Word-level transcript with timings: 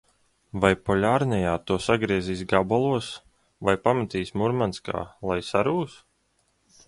Vai 0.61 0.69
Poļarnijā 0.87 1.51
to 1.71 1.77
sagriezīs 1.87 2.41
gabalos 2.53 3.11
vai 3.69 3.77
pametīs 3.87 4.35
Murmanskā, 4.43 5.03
lai 5.33 5.41
sarūs? 5.53 5.99